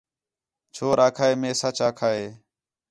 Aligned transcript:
چھور 0.75 0.97
آکھا 1.07 1.25
ہِِے 1.29 1.35
مے 1.41 1.51
سچ 1.61 1.77
آکھا 1.87 2.09
ہِے 2.15 2.27